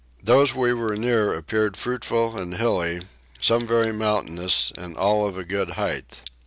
Those 0.23 0.55
we 0.55 0.73
were 0.73 0.95
near 0.95 1.31
appeared 1.31 1.77
fruitful 1.77 2.35
and 2.35 2.55
hilly, 2.55 3.03
some 3.39 3.67
very 3.67 3.93
mountainous 3.93 4.71
and 4.75 4.97
all 4.97 5.27
of 5.27 5.37
a 5.37 5.43
good 5.43 5.73
height. 5.73 6.23